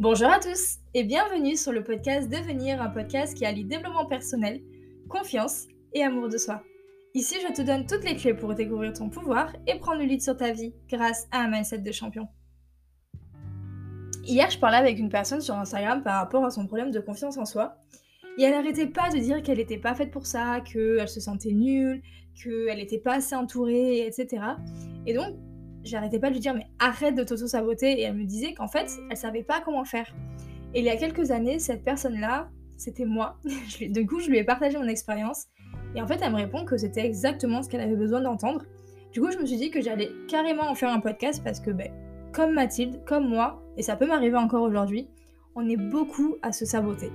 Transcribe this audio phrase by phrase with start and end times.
[0.00, 4.62] Bonjour à tous et bienvenue sur le podcast Devenir, un podcast qui allie développement personnel,
[5.10, 6.62] confiance et amour de soi.
[7.12, 10.22] Ici, je te donne toutes les clés pour découvrir ton pouvoir et prendre le lead
[10.22, 12.26] sur ta vie grâce à un mindset de champion.
[14.24, 17.36] Hier, je parlais avec une personne sur Instagram par rapport à son problème de confiance
[17.36, 17.76] en soi.
[18.38, 21.52] Et elle n'arrêtait pas de dire qu'elle n'était pas faite pour ça, qu'elle se sentait
[21.52, 22.00] nulle,
[22.42, 24.44] qu'elle n'était pas assez entourée, etc.
[25.04, 25.36] Et donc,
[25.84, 28.90] j'arrêtais pas de lui dire mais arrête de t'auto-saboter et elle me disait qu'en fait
[29.10, 30.14] elle savait pas comment faire.
[30.74, 33.38] Et il y a quelques années, cette personne-là, c'était moi.
[33.80, 35.46] du coup, je lui ai partagé mon expérience
[35.94, 38.64] et en fait elle me répond que c'était exactement ce qu'elle avait besoin d'entendre.
[39.12, 41.70] Du coup, je me suis dit que j'allais carrément en faire un podcast parce que
[41.70, 41.90] ben,
[42.32, 45.08] comme Mathilde, comme moi, et ça peut m'arriver encore aujourd'hui,
[45.56, 47.10] on est beaucoup à se saboter.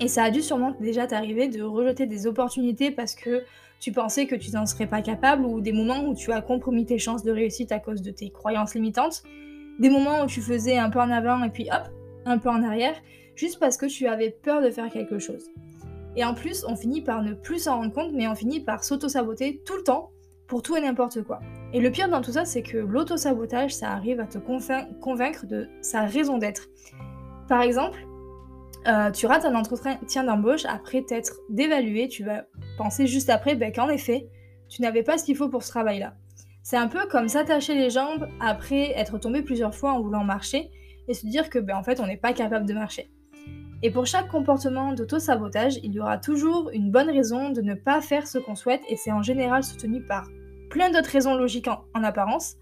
[0.00, 3.42] Et ça a dû sûrement déjà t'arriver de rejeter des opportunités parce que
[3.80, 6.86] tu pensais que tu n'en serais pas capable ou des moments où tu as compromis
[6.86, 9.22] tes chances de réussite à cause de tes croyances limitantes,
[9.78, 11.92] des moments où tu faisais un peu en avant et puis hop,
[12.24, 12.94] un peu en arrière,
[13.34, 15.44] juste parce que tu avais peur de faire quelque chose.
[16.16, 18.82] Et en plus, on finit par ne plus s'en rendre compte, mais on finit par
[18.82, 20.10] s'auto-saboter tout le temps
[20.48, 21.40] pour tout et n'importe quoi.
[21.72, 25.68] Et le pire dans tout ça, c'est que l'auto-sabotage, ça arrive à te convaincre de
[25.82, 26.68] sa raison d'être.
[27.48, 27.98] Par exemple,
[28.86, 32.44] euh, tu rates un entretien d'embauche après t'être dévalué, tu vas
[32.76, 34.28] penser juste après ben, qu'en effet,
[34.68, 36.14] tu n'avais pas ce qu'il faut pour ce travail-là.
[36.62, 40.70] C'est un peu comme s'attacher les jambes après être tombé plusieurs fois en voulant marcher
[41.08, 43.10] et se dire que ben, en fait on n'est pas capable de marcher.
[43.82, 48.00] Et pour chaque comportement d'auto-sabotage, il y aura toujours une bonne raison de ne pas
[48.00, 50.28] faire ce qu'on souhaite et c'est en général soutenu par
[50.68, 52.56] plein d'autres raisons logiques en apparence.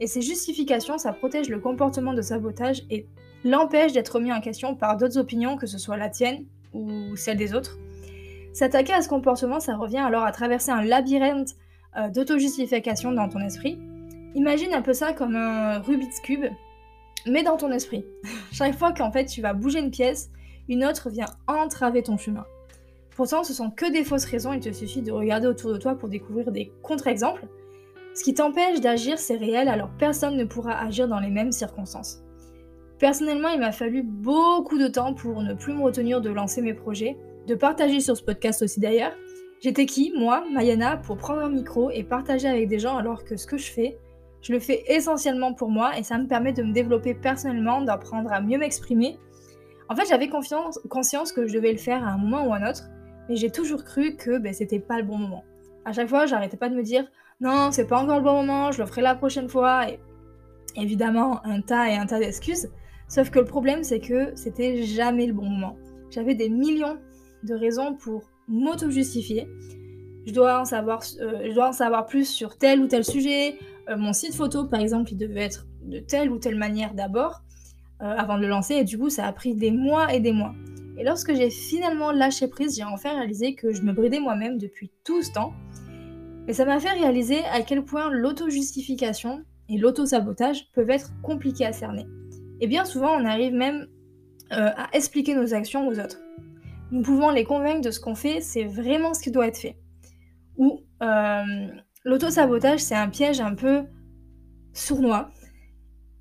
[0.00, 3.06] Et ces justifications, ça protège le comportement de sabotage et
[3.44, 7.36] l'empêche d'être mis en question par d'autres opinions, que ce soit la tienne ou celle
[7.36, 7.78] des autres.
[8.52, 11.50] S'attaquer à ce comportement, ça revient alors à traverser un labyrinthe
[11.96, 13.78] euh, d'auto-justification dans ton esprit.
[14.34, 16.46] Imagine un peu ça comme un Rubik's Cube,
[17.26, 18.04] mais dans ton esprit.
[18.52, 20.30] Chaque fois qu'en fait tu vas bouger une pièce,
[20.68, 22.44] une autre vient entraver ton chemin.
[23.16, 25.94] Pourtant, ce sont que des fausses raisons, il te suffit de regarder autour de toi
[25.94, 27.46] pour découvrir des contre-exemples.
[28.12, 32.23] Ce qui t'empêche d'agir, c'est réel, alors personne ne pourra agir dans les mêmes circonstances.
[32.98, 36.74] Personnellement, il m'a fallu beaucoup de temps pour ne plus me retenir de lancer mes
[36.74, 37.16] projets,
[37.46, 39.12] de partager sur ce podcast aussi d'ailleurs.
[39.60, 43.36] J'étais qui, moi, Mayana, pour prendre un micro et partager avec des gens alors que
[43.36, 43.98] ce que je fais,
[44.42, 48.32] je le fais essentiellement pour moi et ça me permet de me développer personnellement, d'apprendre
[48.32, 49.18] à mieux m'exprimer.
[49.88, 52.70] En fait, j'avais conscience que je devais le faire à un moment ou à un
[52.70, 52.84] autre,
[53.28, 55.44] mais j'ai toujours cru que ben, c'était pas le bon moment.
[55.84, 57.06] À chaque fois, j'arrêtais pas de me dire
[57.40, 59.98] non, c'est pas encore le bon moment, je le ferai la prochaine fois, et
[60.76, 62.70] évidemment, un tas et un tas d'excuses.
[63.08, 65.76] Sauf que le problème, c'est que c'était jamais le bon moment.
[66.10, 66.98] J'avais des millions
[67.42, 69.48] de raisons pour m'auto-justifier.
[70.26, 73.58] Je dois, en savoir, euh, plus sur tel ou tel sujet.
[73.88, 77.42] Euh, mon site photo, par exemple, il devait être de telle ou telle manière d'abord,
[78.02, 80.32] euh, avant de le lancer, et du coup, ça a pris des mois et des
[80.32, 80.54] mois.
[80.96, 84.90] Et lorsque j'ai finalement lâché prise, j'ai enfin réalisé que je me bridais moi-même depuis
[85.04, 85.52] tout ce temps.
[86.46, 91.72] Et ça m'a fait réaliser à quel point l'auto-justification et l'auto-sabotage peuvent être compliqués à
[91.72, 92.06] cerner.
[92.60, 93.86] Et bien souvent, on arrive même
[94.52, 96.20] euh, à expliquer nos actions aux autres.
[96.90, 99.76] Nous pouvons les convaincre de ce qu'on fait, c'est vraiment ce qui doit être fait.
[100.56, 101.66] Ou euh,
[102.04, 103.84] l'auto-sabotage, c'est un piège un peu
[104.72, 105.30] sournois.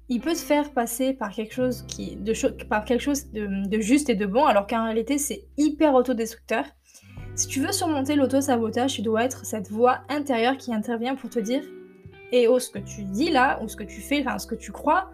[0.10, 1.86] Il peut se faire passer par quelque chose,
[2.24, 6.66] de, juste et de bon, alors qu'en réalité, c'est hyper autodestructeur.
[7.36, 11.40] Si tu veux surmonter l'auto-sabotage, tu dois être cette voix intérieure qui intervient pour te
[11.40, 11.64] dire
[12.32, 14.56] Et oh, ce que tu dis là, ou ce que tu fais, enfin, ce que
[14.56, 15.10] tu crois,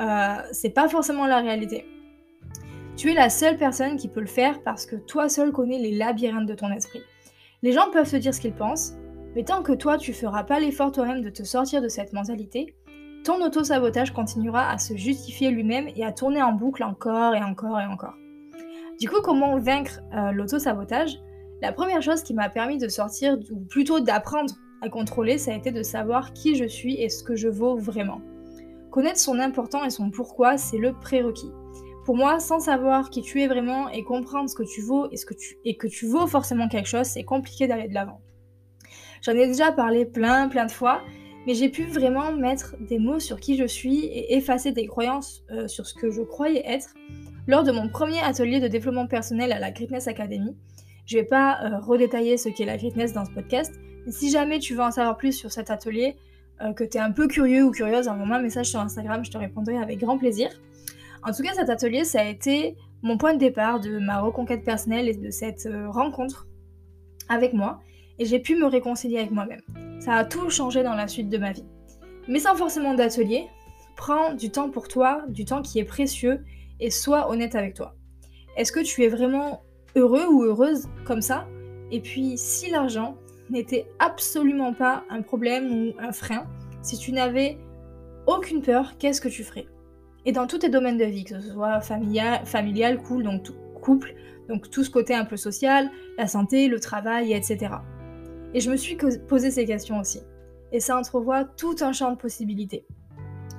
[0.00, 1.86] euh, c'est pas forcément la réalité.
[2.96, 5.96] Tu es la seule personne qui peut le faire parce que toi seul connais les
[5.96, 7.00] labyrinthes de ton esprit.
[7.62, 8.94] Les gens peuvent te dire ce qu'ils pensent,
[9.34, 12.74] mais tant que toi tu feras pas l'effort toi-même de te sortir de cette mentalité,
[13.24, 17.78] ton auto-sabotage continuera à se justifier lui-même et à tourner en boucle encore et encore
[17.78, 18.14] et encore.
[18.98, 21.18] Du coup, comment vaincre euh, l'auto-sabotage?
[21.60, 25.54] La première chose qui m'a permis de sortir, ou plutôt d'apprendre à contrôler, ça a
[25.54, 28.22] été de savoir qui je suis et ce que je vaux vraiment.
[28.90, 31.52] Connaître son important et son pourquoi, c'est le prérequis.
[32.04, 35.16] Pour moi, sans savoir qui tu es vraiment et comprendre ce que tu vaux et,
[35.16, 38.20] ce que, tu, et que tu vaux forcément quelque chose, c'est compliqué d'aller de l'avant.
[39.22, 41.02] J'en ai déjà parlé plein, plein de fois,
[41.46, 45.44] mais j'ai pu vraiment mettre des mots sur qui je suis et effacer des croyances
[45.50, 46.94] euh, sur ce que je croyais être
[47.46, 50.56] lors de mon premier atelier de développement personnel à la Greatness Academy.
[51.06, 53.72] Je vais pas euh, redétailler ce qu'est la Greatness dans ce podcast,
[54.06, 56.16] mais si jamais tu veux en savoir plus sur cet atelier,
[56.62, 59.30] euh, que tu es un peu curieux ou curieuse, envoie-moi un message sur Instagram, je
[59.30, 60.50] te répondrai avec grand plaisir.
[61.22, 64.64] En tout cas, cet atelier, ça a été mon point de départ de ma reconquête
[64.64, 66.46] personnelle et de cette euh, rencontre
[67.28, 67.80] avec moi.
[68.18, 69.60] Et j'ai pu me réconcilier avec moi-même.
[70.00, 71.64] Ça a tout changé dans la suite de ma vie.
[72.28, 73.46] Mais sans forcément d'atelier,
[73.96, 76.44] prends du temps pour toi, du temps qui est précieux,
[76.80, 77.94] et sois honnête avec toi.
[78.56, 79.62] Est-ce que tu es vraiment
[79.94, 81.46] heureux ou heureuse comme ça?
[81.90, 83.16] Et puis, si l'argent
[83.50, 86.46] n'était absolument pas un problème ou un frein,
[86.82, 87.58] si tu n'avais
[88.26, 89.66] aucune peur, qu'est-ce que tu ferais?
[90.24, 93.50] Et dans tous tes domaines de vie, que ce soit familial, familial donc
[93.80, 94.14] couple,
[94.48, 97.74] donc tout ce côté un peu social, la santé, le travail, etc.
[98.52, 98.96] Et je me suis
[99.28, 100.20] posé ces questions aussi.
[100.72, 102.86] Et ça entrevoit tout un champ de possibilités.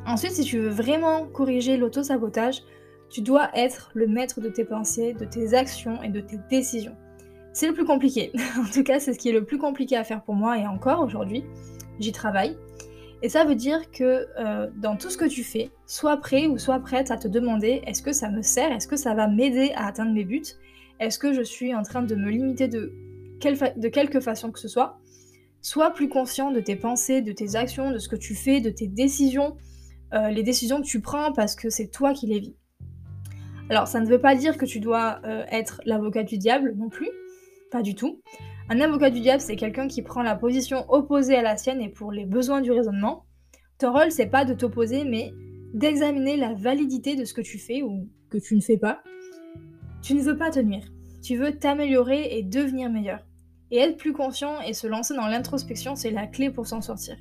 [0.05, 2.63] Ensuite, si tu veux vraiment corriger l'auto-sabotage,
[3.09, 6.95] tu dois être le maître de tes pensées, de tes actions et de tes décisions.
[7.53, 8.31] C'est le plus compliqué.
[8.57, 10.65] en tout cas, c'est ce qui est le plus compliqué à faire pour moi et
[10.65, 11.44] encore aujourd'hui,
[12.00, 12.57] j'y travaille.
[13.24, 16.57] Et ça veut dire que euh, dans tout ce que tu fais, sois prêt ou
[16.57, 19.71] sois prête à te demander est-ce que ça me sert, est-ce que ça va m'aider
[19.75, 20.42] à atteindre mes buts,
[21.00, 22.94] est-ce que je suis en train de me limiter de,
[23.39, 25.00] quelque façon que ce soit?
[25.62, 28.71] Sois plus conscient de tes pensées, de tes actions, de ce que tu fais, de
[28.71, 29.56] tes décisions,
[30.13, 32.56] euh, les décisions que tu prends parce que c'est toi qui les vis.
[33.69, 36.89] Alors ça ne veut pas dire que tu dois euh, être l'avocat du diable non
[36.89, 37.09] plus,
[37.71, 38.21] pas du tout.
[38.69, 41.89] Un avocat du diable, c'est quelqu'un qui prend la position opposée à la sienne et
[41.89, 43.25] pour les besoins du raisonnement.
[43.79, 45.33] Ton rôle, c'est pas de t'opposer, mais
[45.73, 49.01] d'examiner la validité de ce que tu fais ou que tu ne fais pas.
[50.01, 50.85] Tu ne veux pas te nuire.
[51.23, 53.25] Tu veux t'améliorer et devenir meilleur.
[53.71, 57.15] Et être plus conscient et se lancer dans l'introspection, c'est la clé pour s'en sortir.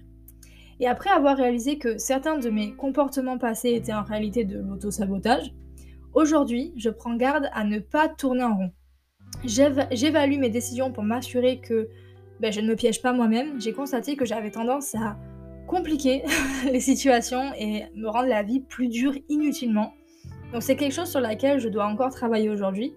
[0.80, 5.52] Et après avoir réalisé que certains de mes comportements passés étaient en réalité de l'auto-sabotage,
[6.14, 8.72] aujourd'hui, je prends garde à ne pas tourner en rond.
[9.44, 11.88] J'évalue mes décisions pour m'assurer que
[12.40, 13.60] ben, je ne me piège pas moi-même.
[13.60, 15.16] J'ai constaté que j'avais tendance à
[15.66, 16.22] compliquer
[16.72, 19.94] les situations et me rendre la vie plus dure inutilement.
[20.52, 22.92] Donc c'est quelque chose sur laquelle je dois encore travailler aujourd'hui.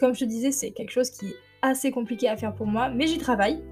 [0.00, 2.88] Comme je te disais, c'est quelque chose qui est assez compliqué à faire pour moi,
[2.88, 3.62] mais j'y travaille.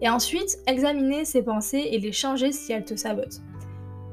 [0.00, 3.40] Et ensuite, examiner ses pensées et les changer si elles te sabotent.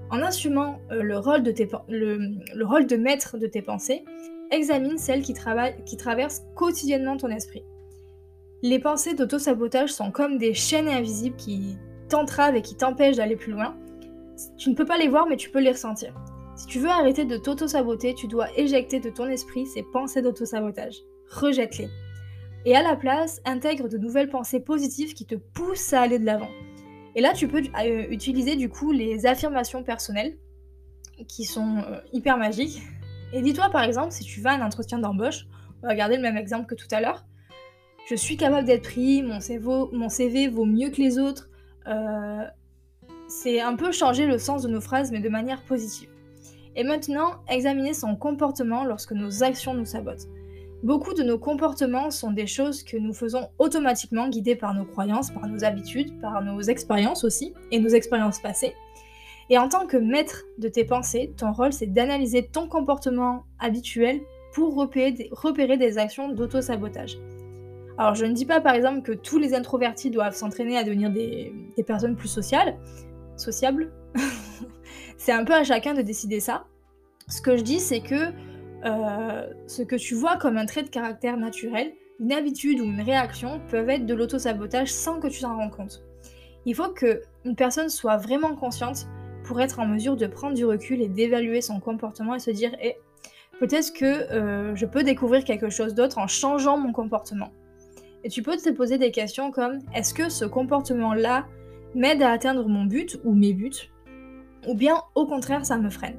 [0.09, 1.53] En assumant euh, le, rôle de
[1.89, 4.03] le rôle de maître de tes pensées,
[4.51, 5.33] examine celles qui,
[5.85, 7.63] qui traversent quotidiennement ton esprit.
[8.61, 11.77] Les pensées d'auto-sabotage sont comme des chaînes invisibles qui
[12.09, 13.75] t'entravent et qui t'empêchent d'aller plus loin.
[14.57, 16.13] Tu ne peux pas les voir, mais tu peux les ressentir.
[16.55, 20.95] Si tu veux arrêter de t'auto-saboter, tu dois éjecter de ton esprit ces pensées d'auto-sabotage.
[21.29, 21.89] Rejette-les.
[22.65, 26.25] Et à la place, intègre de nouvelles pensées positives qui te poussent à aller de
[26.25, 26.49] l'avant.
[27.15, 30.37] Et là, tu peux euh, utiliser du coup les affirmations personnelles
[31.27, 32.81] qui sont euh, hyper magiques.
[33.33, 35.47] Et dis-toi par exemple, si tu vas à un entretien d'embauche,
[35.81, 37.25] on va garder le même exemple que tout à l'heure,
[38.07, 41.49] je suis capable d'être pris, mon CV, vaut mieux que les autres.
[41.87, 42.43] Euh,
[43.27, 46.09] c'est un peu changer le sens de nos phrases, mais de manière positive.
[46.75, 50.27] Et maintenant, examiner son comportement lorsque nos actions nous sabotent.
[50.83, 55.31] Beaucoup de nos comportements sont des choses que nous faisons automatiquement, guidés par nos croyances,
[55.31, 58.75] par nos habitudes, par nos expériences aussi, et nos expériences passées.
[59.53, 64.19] Et en tant que maître de tes pensées, ton rôle c'est d'analyser ton comportement habituel
[64.51, 67.19] pour repérer des, actions d'auto-sabotage.
[67.99, 71.11] Alors je ne dis pas par exemple que tous les introvertis doivent s'entraîner à devenir
[71.11, 71.53] des,
[71.85, 72.79] personnes plus sociales,
[73.37, 73.91] sociables.
[75.17, 76.65] c'est un peu à chacun de décider ça.
[77.27, 78.31] Ce que je dis c'est que
[78.85, 83.01] euh, ce que tu vois comme un trait de caractère naturel, une habitude ou une
[83.01, 86.03] réaction peuvent être de l'auto-sabotage sans que tu t'en rends compte.
[86.65, 89.05] Il faut que une personne soit vraiment consciente
[89.43, 92.75] pour être en mesure de prendre du recul et d'évaluer son comportement et se dire
[92.81, 92.95] eh,
[93.59, 97.51] peut-être que euh, je peux découvrir quelque chose d'autre en changeant mon comportement.
[98.23, 101.45] Et tu peux te poser des questions comme est-ce que ce comportement-là
[101.93, 103.91] m'aide à atteindre mon but ou mes buts?
[104.67, 106.17] Ou bien au contraire ça me freine?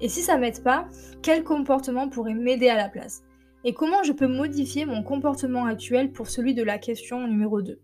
[0.00, 0.86] Et si ça m'aide pas,
[1.22, 3.22] quel comportement pourrait m'aider à la place?
[3.64, 7.78] Et comment je peux modifier mon comportement actuel pour celui de la question numéro 2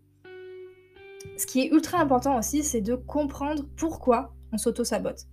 [1.35, 5.25] ce qui est ultra important aussi, c'est de comprendre pourquoi on s'auto-sabote.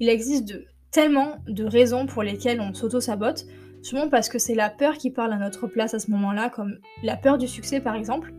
[0.00, 0.54] Il existe
[0.90, 3.46] tellement de raisons pour lesquelles on s'auto-sabote,
[3.82, 6.78] souvent parce que c'est la peur qui parle à notre place à ce moment-là, comme
[7.02, 8.32] la peur du succès par exemple.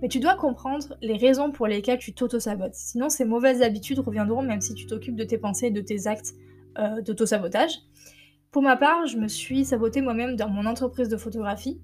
[0.00, 2.74] Mais tu dois comprendre les raisons pour lesquelles tu t'auto-sabotes.
[2.74, 6.06] Sinon, ces mauvaises habitudes reviendront même si tu t'occupes de tes pensées et de tes
[6.06, 6.34] actes
[6.78, 7.80] euh, d'auto-sabotage.
[8.52, 11.80] Pour ma part, je me suis sabotée moi-même dans mon entreprise de photographie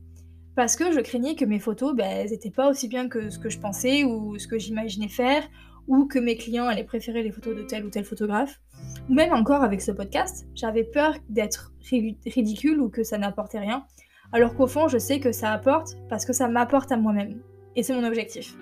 [0.54, 3.38] parce que je craignais que mes photos, ben, elles n'étaient pas aussi bien que ce
[3.38, 5.42] que je pensais ou ce que j'imaginais faire,
[5.88, 8.60] ou que mes clients allaient préférer les photos de tel ou tel photographe.
[9.08, 13.84] Ou même encore avec ce podcast, j'avais peur d'être ridicule ou que ça n'apportait rien,
[14.32, 17.40] alors qu'au fond, je sais que ça apporte parce que ça m'apporte à moi-même.
[17.76, 18.56] Et c'est mon objectif.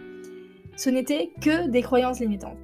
[0.77, 2.59] Ce n'était que des croyances limitantes.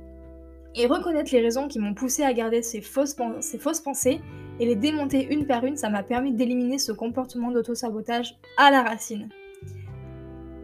[0.75, 4.21] Et reconnaître les raisons qui m'ont poussé à garder ces fausses, ces fausses pensées
[4.61, 8.83] et les démonter une par une, ça m'a permis d'éliminer ce comportement d'auto-sabotage à la
[8.83, 9.29] racine.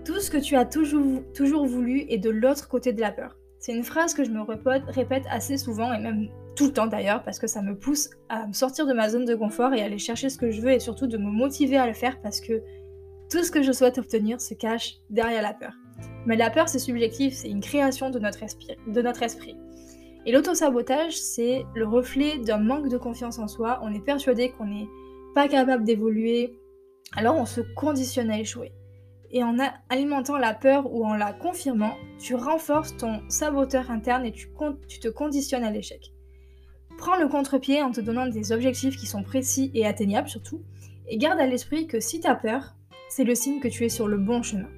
[0.04, 3.36] Tout ce que tu as toujours, toujours voulu est de l'autre côté de la peur
[3.64, 7.23] C'est une phrase que je me répète assez souvent et même tout le temps d'ailleurs
[7.23, 9.87] parce que ça me pousse à me sortir de ma zone de confort et à
[9.87, 12.42] aller chercher ce que je veux et surtout de me motiver à le faire parce
[12.42, 12.62] que
[13.30, 15.73] tout ce que je souhaite obtenir se cache derrière la peur.
[16.26, 18.76] Mais la peur c'est subjectif, c'est une création de notre esprit.
[18.87, 19.56] De notre esprit.
[20.26, 24.66] Et l'autosabotage c'est le reflet d'un manque de confiance en soi, on est persuadé qu'on
[24.66, 24.88] n'est
[25.35, 26.59] pas capable d'évoluer,
[27.16, 28.73] alors on se conditionne à échouer
[29.34, 29.56] et en
[29.90, 34.48] alimentant la peur ou en la confirmant, tu renforces ton saboteur interne et tu,
[35.00, 36.12] te conditionnes à l'échec.
[36.98, 40.62] Prends le contre-pied en te donnant des objectifs qui sont précis et atteignables surtout,
[41.08, 42.76] et garde à l'esprit que si tu as peur,
[43.08, 44.68] c'est le signe que tu es sur le bon chemin.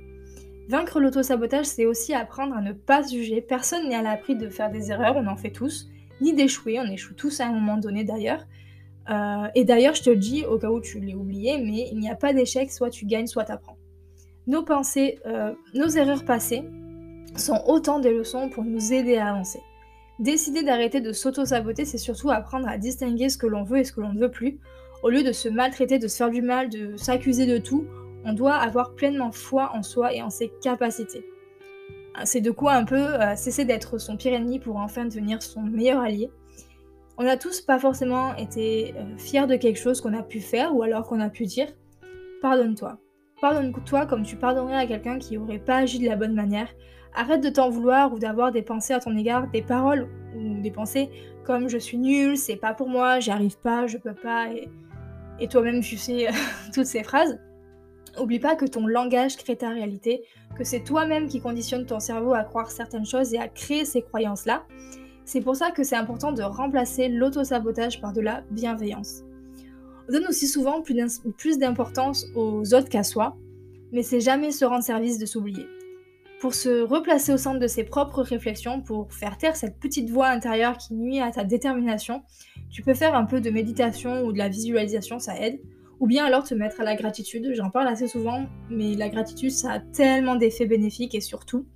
[0.71, 3.43] Vaincre l'autosabotage, c'est aussi apprendre à ne pas se juger.
[3.43, 5.87] Personne n'est à l'abri de faire des erreurs, on en fait tous,
[6.23, 8.47] ni d'échouer, on échoue tous à un moment donné d'ailleurs.
[9.11, 11.99] Euh, et d'ailleurs, je te le dis au cas où tu l'aies oublié, mais il
[11.99, 13.76] n'y a pas d'échec, soit tu gagnes, soit tu apprends
[14.47, 16.65] nos pensées, euh, nos erreurs passées
[17.37, 19.61] sont autant des leçons pour nous aider à avancer.
[20.19, 23.93] Décider d'arrêter de s'auto-saboter, c'est surtout apprendre à distinguer ce que l'on veut et ce
[23.93, 24.59] que l'on ne veut plus.
[25.03, 27.87] Au lieu de se maltraiter, de se faire du mal, de s'accuser de tout,
[28.25, 31.25] on doit avoir pleinement foi en soi et en ses capacités.
[32.25, 35.61] C'est de quoi un peu euh, cesser d'être son pire ennemi pour enfin devenir son
[35.61, 36.31] meilleur allié.
[37.19, 40.75] On n'a tous pas forcément été euh, fiers de quelque chose qu'on a pu faire
[40.75, 41.69] ou alors qu'on a pu dire.
[42.41, 42.99] Pardonne-toi.
[43.41, 46.69] Pardonne-toi comme tu pardonnerais à quelqu'un qui n'aurait pas agi de la bonne manière.
[47.15, 50.71] Arrête de t'en vouloir ou d'avoir des pensées à ton égard, des paroles ou des
[50.71, 51.11] pensées
[51.45, 54.49] comme je suis nul, c'est pas pour moi, j'y arrive pas, je peux pas,
[55.39, 56.27] et, toi-même tu sais
[56.75, 57.39] toutes ces phrases.
[58.19, 60.25] Oublie pas que ton langage crée ta réalité,
[60.57, 64.03] que c'est toi-même qui conditionne ton cerveau à croire certaines choses et à créer ces
[64.03, 64.65] croyances-là.
[65.25, 69.23] C'est pour ça que c'est important de remplacer l'auto-sabotage par de la bienveillance.
[70.09, 73.37] On donne aussi souvent plus d'importance aux autres qu'à soi,
[73.91, 75.67] mais c'est jamais se rendre service de s'oublier.
[76.41, 80.29] Pour se replacer au centre de ses propres réflexions, pour faire taire cette petite voix
[80.29, 82.23] intérieure qui nuit à ta détermination,
[82.71, 85.61] tu peux faire un peu de méditation ou de la visualisation, ça aide.
[85.99, 89.51] Ou bien alors te mettre à la gratitude, j'en parle assez souvent, mais la gratitude
[89.51, 91.67] ça a tellement d'effets bénéfiques et surtout.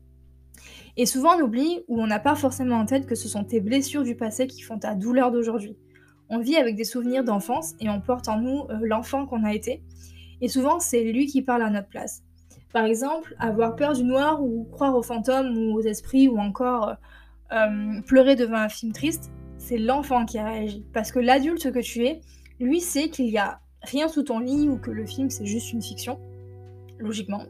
[0.96, 3.60] Et souvent on oublie ou on n'a pas forcément en tête que ce sont tes
[3.60, 5.78] blessures du passé qui font ta douleur d'aujourd'hui.
[6.32, 9.52] On vit avec des souvenirs d'enfance et on porte en nous euh, l'enfant qu'on a
[9.52, 9.82] été.
[10.40, 12.22] Et souvent, c'est lui qui parle à notre place.
[12.72, 16.90] Par exemple, avoir peur du noir ou croire aux fantômes ou aux esprits ou encore
[16.90, 16.94] euh,
[17.52, 20.86] euh, pleurer devant un film triste, c'est l'enfant qui a réagi.
[20.92, 22.20] Parce que l'adulte que tu es,
[22.60, 25.72] lui sait qu'il y a rien sous ton lit ou que le film c'est juste
[25.72, 26.20] une fiction.
[27.00, 27.42] Logiquement.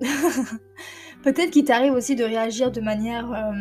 [1.23, 3.53] Peut-être qu'il t'arrive aussi de réagir de manière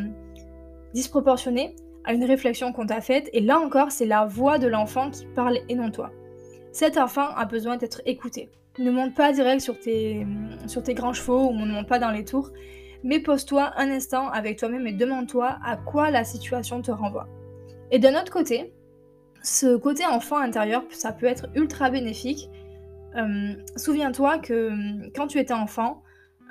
[0.94, 1.76] disproportionnée
[2.06, 5.26] à une réflexion qu'on t'a faite, et là encore, c'est la voix de l'enfant qui
[5.36, 6.12] parle et non toi.
[6.72, 8.50] Cet enfant a besoin d'être écouté.
[8.78, 10.26] Ne monte pas direct sur tes,
[10.68, 12.52] sur tes grands chevaux ou ne monte pas dans les tours,
[13.04, 17.28] mais pose-toi un instant avec toi-même et demande-toi à quoi la situation te renvoie.
[17.92, 18.72] Et d'un autre côté,
[19.42, 22.50] ce côté enfant intérieur, ça peut être ultra bénéfique.
[23.16, 24.72] Euh, souviens-toi que
[25.16, 26.04] quand tu étais enfant,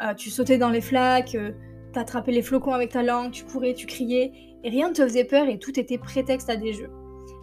[0.03, 1.53] euh, tu sautais dans les flaques, euh,
[1.93, 4.33] t'attrapais les flocons avec ta langue, tu courais, tu criais,
[4.65, 6.91] rien ne te faisait peur et tout était prétexte à des jeux.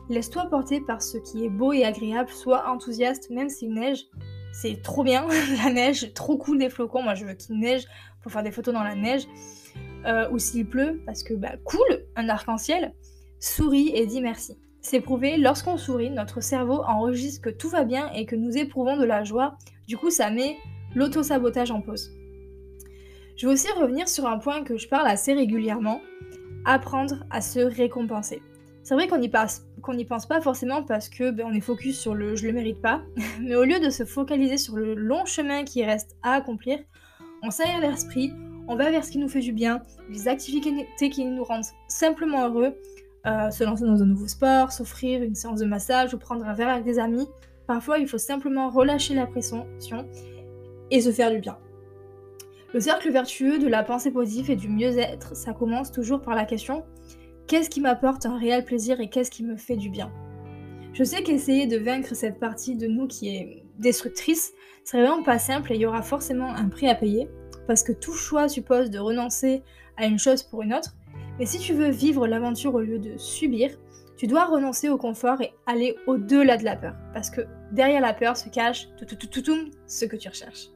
[0.09, 4.05] Laisse-toi porter par ce qui est beau et agréable, sois enthousiaste même s'il neige.
[4.53, 5.27] C'est trop bien,
[5.63, 7.03] la neige, trop cool des flocons.
[7.03, 7.85] Moi je veux qu'il neige
[8.21, 9.27] pour faire des photos dans la neige.
[10.05, 12.93] Euh, ou s'il pleut, parce que bah cool, un arc-en-ciel.
[13.39, 14.57] Souris et dis merci.
[14.81, 18.97] C'est prouvé, lorsqu'on sourit, notre cerveau enregistre que tout va bien et que nous éprouvons
[18.97, 19.57] de la joie.
[19.87, 20.57] Du coup, ça met
[20.93, 22.11] l'auto-sabotage en pause.
[23.35, 26.01] Je veux aussi revenir sur un point que je parle assez régulièrement,
[26.65, 28.41] apprendre à se récompenser.
[28.83, 32.35] C'est vrai qu'on n'y pense pas forcément parce que ben, on est focus sur le
[32.35, 33.01] je le mérite pas,
[33.41, 36.79] mais au lieu de se focaliser sur le long chemin qui reste à accomplir,
[37.41, 38.31] on s'aère l'esprit,
[38.67, 42.47] on va vers ce qui nous fait du bien, les activités qui nous rendent simplement
[42.47, 42.75] heureux,
[43.25, 46.53] euh, se lancer dans un nouveau sport, s'offrir une séance de massage ou prendre un
[46.53, 47.27] verre avec des amis.
[47.65, 49.65] Parfois, il faut simplement relâcher la pression
[50.91, 51.57] et se faire du bien.
[52.75, 56.43] Le cercle vertueux de la pensée positive et du mieux-être, ça commence toujours par la
[56.43, 56.83] question
[57.47, 60.11] qu'est-ce qui m'apporte un réel plaisir et qu'est-ce qui me fait du bien?
[60.91, 64.51] Je sais qu'essayer de vaincre cette partie de nous qui est destructrice,
[64.83, 67.29] c'est vraiment pas simple et il y aura forcément un prix à payer,
[67.65, 69.63] parce que tout choix suppose de renoncer
[69.95, 70.97] à une chose pour une autre.
[71.39, 73.69] Mais si tu veux vivre l'aventure au lieu de subir,
[74.17, 77.39] tu dois renoncer au confort et aller au-delà de la peur, parce que
[77.71, 80.74] derrière la peur se cache tout, tout, tout, tout, ce que tu recherches.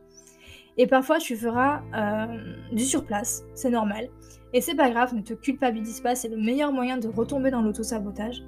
[0.80, 2.26] Et parfois, tu feras euh,
[2.72, 4.08] du surplace, c'est normal.
[4.54, 7.62] Et c'est pas grave, ne te culpabilise pas, c'est le meilleur moyen de retomber dans
[7.62, 8.44] l'auto-sabotage.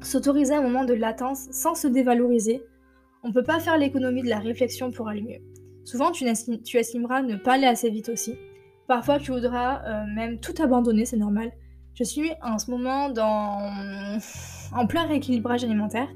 [0.00, 2.64] S'autoriser un moment de latence sans se dévaloriser.
[3.22, 5.38] On peut pas faire l'économie de la réflexion pour aller mieux.
[5.84, 8.34] Souvent, tu, estimeras ne pas aller assez vite aussi.
[8.88, 11.52] Parfois, tu voudras euh, même tout abandonner, c'est normal.
[11.94, 13.10] Je suis en ce moment
[14.72, 16.08] en plein rééquilibrage alimentaire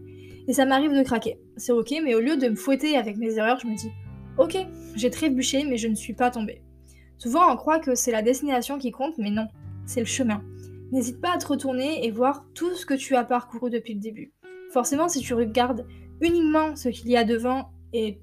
[0.49, 1.38] et ça m'arrive de craquer.
[1.57, 3.92] C'est ok, mais au lieu de me fouetter avec mes erreurs, je me dis
[4.38, 4.57] Ok,
[4.95, 6.62] j'ai trébuché, mais je ne suis pas tombée.
[7.18, 9.49] Souvent, on croit que c'est la destination qui compte, mais non,
[9.85, 10.45] c'est le chemin.
[10.92, 14.00] N'hésite pas à te retourner et voir tout ce que tu as parcouru depuis le
[14.00, 14.33] début.
[14.73, 15.87] Forcément, si tu regardes
[16.21, 18.21] uniquement ce qu'il y a devant et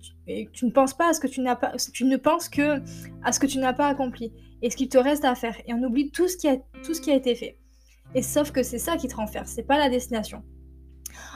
[0.54, 2.82] tu, ne penses pas à ce que tu n'as pas, tu ne penses que
[3.24, 4.32] à ce que tu n'as pas accompli
[4.62, 6.94] et ce qu'il te reste à faire, et on oublie tout ce qui a, tout
[6.94, 7.58] ce qui a été fait.
[8.14, 10.44] Et sauf que c'est ça qui te rend faire, c'est pas la destination.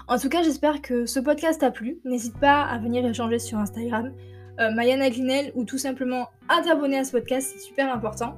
[0.07, 1.99] En tout cas, j'espère que ce podcast t'a plu.
[2.05, 4.13] N'hésite pas à venir échanger sur Instagram,
[4.59, 8.35] euh, Mayana Glinel, ou tout simplement à t'abonner à ce podcast, c'est super important.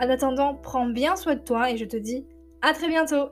[0.00, 2.26] En attendant, prends bien soin de toi et je te dis
[2.62, 3.30] à très bientôt